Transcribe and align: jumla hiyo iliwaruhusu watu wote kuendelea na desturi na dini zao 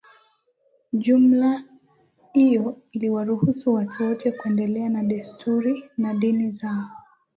jumla 0.93 1.63
hiyo 2.33 2.77
iliwaruhusu 2.91 3.73
watu 3.73 4.03
wote 4.03 4.31
kuendelea 4.31 4.89
na 4.89 5.03
desturi 5.03 5.89
na 5.97 6.13
dini 6.13 6.51
zao 6.51 6.89